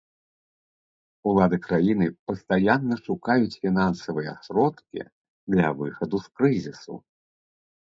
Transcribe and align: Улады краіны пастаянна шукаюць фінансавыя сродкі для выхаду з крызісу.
Улады 1.31 1.57
краіны 1.67 2.07
пастаянна 2.33 2.95
шукаюць 3.05 3.59
фінансавыя 3.63 4.31
сродкі 4.49 5.09
для 5.57 5.67
выхаду 5.81 6.17
з 6.29 6.39
крызісу. 6.39 6.93